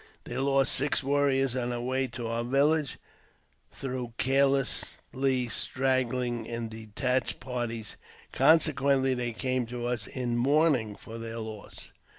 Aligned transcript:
They 0.23 0.35
lost 0.35 0.71
six 0.73 1.03
warriors 1.03 1.55
on 1.55 1.69
their 1.69 1.79
way 1.79 2.07
to 2.07 2.25
our 2.25 2.43
village, 2.43 2.97
through 3.71 4.13
carelessly 4.17 5.47
straggling 5.49 6.47
in 6.47 6.69
detached 6.69 7.39
parties, 7.39 7.97
consequently^ 8.33 9.15
they 9.15 9.31
came 9.31 9.67
to 9.67 9.85
us 9.85 10.07
in 10.07 10.37
mourning 10.37 10.95
for 10.95 11.19
their 11.19 11.37
loss. 11.37 11.93